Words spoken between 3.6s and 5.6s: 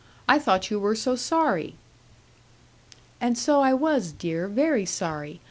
I was, dear; very sorry.